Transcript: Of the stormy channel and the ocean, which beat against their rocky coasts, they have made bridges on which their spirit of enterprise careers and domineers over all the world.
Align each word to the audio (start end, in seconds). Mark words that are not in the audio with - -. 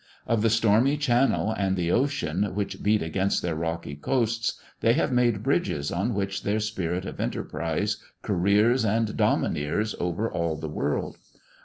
Of 0.25 0.41
the 0.41 0.49
stormy 0.49 0.97
channel 0.97 1.51
and 1.51 1.75
the 1.75 1.91
ocean, 1.91 2.55
which 2.55 2.81
beat 2.81 3.03
against 3.03 3.43
their 3.43 3.53
rocky 3.53 3.95
coasts, 3.95 4.59
they 4.79 4.93
have 4.93 5.11
made 5.11 5.43
bridges 5.43 5.91
on 5.91 6.15
which 6.15 6.41
their 6.41 6.59
spirit 6.59 7.05
of 7.05 7.19
enterprise 7.19 7.97
careers 8.23 8.83
and 8.83 9.15
domineers 9.15 9.93
over 9.99 10.27
all 10.27 10.55
the 10.55 10.67
world. 10.69 11.19